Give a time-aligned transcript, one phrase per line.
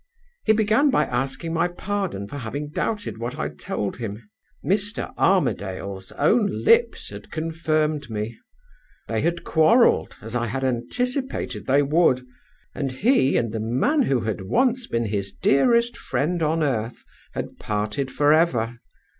[0.45, 4.27] "He began by asking my pardon for having doubted what I told him.
[4.65, 5.13] Mr.
[5.15, 8.35] Armadale's own lips had confirmed me.
[9.07, 12.25] They had quarreled (as I had anticipated they would);
[12.73, 17.05] and he, and the man who had once been his dearest friend on earth,
[17.35, 18.79] had parted forever.